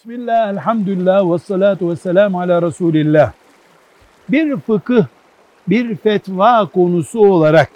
Bismillah, 0.00 0.50
elhamdülillah 0.50 1.32
ve 1.32 1.38
salatu 1.38 1.90
ve 1.90 1.96
selamu 1.96 2.40
ala 2.40 2.62
Resulillah. 2.62 3.32
Bir 4.28 4.56
fıkıh, 4.56 5.04
bir 5.68 5.96
fetva 5.96 6.66
konusu 6.66 7.18
olarak 7.18 7.70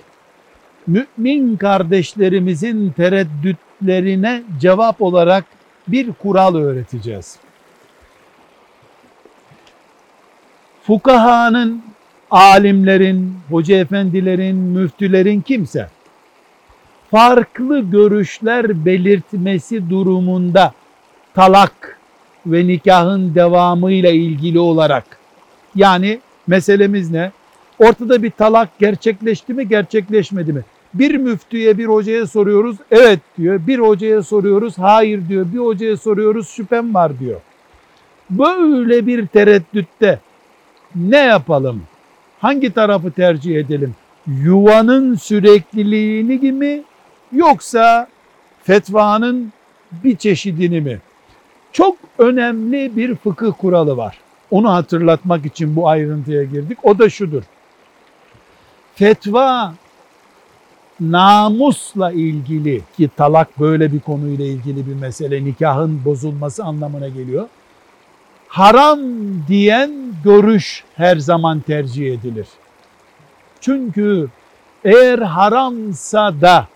mümin 0.86 1.56
kardeşlerimizin 1.56 2.90
tereddütlerine 2.90 4.42
cevap 4.60 5.02
olarak 5.02 5.44
bir 5.88 6.12
kural 6.12 6.54
öğreteceğiz. 6.54 7.36
Fukahanın, 10.82 11.82
alimlerin, 12.30 13.34
hoca 13.50 13.76
efendilerin, 13.76 14.56
müftülerin 14.56 15.40
kimse 15.40 15.88
farklı 17.10 17.80
görüşler 17.80 18.84
belirtmesi 18.84 19.90
durumunda 19.90 20.72
talak 21.34 21.94
ve 22.46 22.66
nikahın 22.66 23.34
devamıyla 23.34 24.10
ilgili 24.10 24.58
olarak 24.58 25.04
yani 25.74 26.20
meselemiz 26.46 27.10
ne? 27.10 27.32
Ortada 27.78 28.22
bir 28.22 28.30
talak 28.30 28.78
gerçekleşti 28.78 29.54
mi 29.54 29.68
gerçekleşmedi 29.68 30.52
mi? 30.52 30.64
Bir 30.94 31.14
müftüye 31.14 31.78
bir 31.78 31.86
hocaya 31.86 32.26
soruyoruz 32.26 32.76
evet 32.90 33.20
diyor. 33.38 33.60
Bir 33.66 33.78
hocaya 33.78 34.22
soruyoruz 34.22 34.78
hayır 34.78 35.28
diyor. 35.28 35.46
Bir 35.52 35.58
hocaya 35.58 35.96
soruyoruz 35.96 36.48
şüphem 36.48 36.94
var 36.94 37.18
diyor. 37.18 37.40
Böyle 38.30 39.06
bir 39.06 39.26
tereddütte 39.26 40.20
ne 40.94 41.18
yapalım? 41.18 41.82
Hangi 42.40 42.72
tarafı 42.72 43.10
tercih 43.10 43.56
edelim? 43.56 43.94
Yuvanın 44.26 45.14
sürekliliğini 45.14 46.40
gibi 46.40 46.82
yoksa 47.32 48.08
fetvanın 48.62 49.52
bir 49.92 50.16
çeşidini 50.16 50.80
mi? 50.80 50.98
Çok 51.74 51.96
önemli 52.18 52.96
bir 52.96 53.14
fıkıh 53.14 53.52
kuralı 53.58 53.96
var. 53.96 54.18
Onu 54.50 54.72
hatırlatmak 54.72 55.46
için 55.46 55.76
bu 55.76 55.88
ayrıntıya 55.88 56.44
girdik. 56.44 56.78
O 56.82 56.98
da 56.98 57.10
şudur. 57.10 57.42
Fetva 58.94 59.74
namusla 61.00 62.12
ilgili 62.12 62.82
ki 62.96 63.10
talak 63.16 63.60
böyle 63.60 63.92
bir 63.92 64.00
konuyla 64.00 64.44
ilgili 64.44 64.86
bir 64.86 64.94
mesele 64.94 65.44
nikahın 65.44 66.04
bozulması 66.04 66.64
anlamına 66.64 67.08
geliyor. 67.08 67.48
Haram 68.48 69.00
diyen 69.48 69.90
görüş 70.24 70.84
her 70.96 71.16
zaman 71.16 71.60
tercih 71.60 72.14
edilir. 72.14 72.46
Çünkü 73.60 74.28
eğer 74.84 75.18
haramsa 75.18 76.40
da 76.40 76.68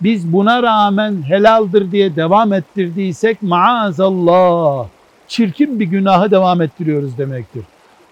biz 0.00 0.32
buna 0.32 0.62
rağmen 0.62 1.22
helaldir 1.22 1.92
diye 1.92 2.16
devam 2.16 2.52
ettirdiysek 2.52 3.42
maazallah 3.42 4.86
çirkin 5.28 5.80
bir 5.80 5.84
günahı 5.84 6.30
devam 6.30 6.62
ettiriyoruz 6.62 7.18
demektir. 7.18 7.64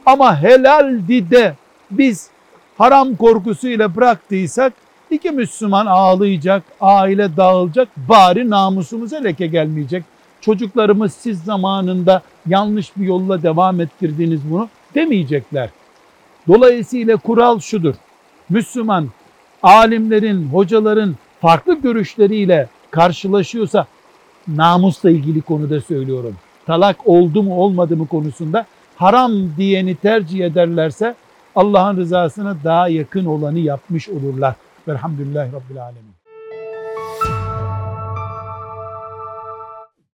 Ama 0.07 0.43
helaldi 0.43 1.31
de 1.31 1.55
biz 1.91 2.31
haram 2.79 3.17
korkusuyla 3.17 3.97
bıraktıysak 3.97 4.73
iki 5.11 5.31
Müslüman 5.31 5.87
ağlayacak, 5.87 6.63
aile 6.81 7.37
dağılacak, 7.37 7.89
bari 7.97 8.51
namusumuza 8.51 9.17
leke 9.17 9.47
gelmeyecek. 9.47 10.05
Çocuklarımız 10.41 11.13
siz 11.13 11.43
zamanında 11.43 12.23
yanlış 12.47 12.97
bir 12.97 13.07
yolla 13.07 13.43
devam 13.43 13.81
ettirdiniz 13.81 14.41
bunu 14.51 14.69
demeyecekler. 14.95 15.71
Dolayısıyla 16.49 17.17
kural 17.17 17.61
şudur. 17.61 17.95
Müslüman 18.49 19.09
alimlerin, 19.63 20.49
hocaların 20.49 21.17
farklı 21.45 21.81
görüşleriyle 21.81 22.69
karşılaşıyorsa 22.91 23.87
namusla 24.49 25.11
ilgili 25.11 25.43
konuda 25.43 25.81
söylüyorum. 25.81 26.37
Talak 26.67 27.07
oldu 27.07 27.43
mu 27.43 27.57
olmadı 27.57 27.97
mı 27.97 28.07
konusunda 28.07 28.67
haram 28.97 29.33
diyeni 29.57 29.95
tercih 29.95 30.45
ederlerse 30.45 31.15
Allah'ın 31.57 31.97
rızasına 31.97 32.57
daha 32.65 32.89
yakın 32.89 33.25
olanı 33.25 33.59
yapmış 33.59 34.09
olurlar. 34.09 34.55
Velhamdülillahi 34.89 35.53
Rabbil 35.53 35.83
Alemin. 35.83 36.15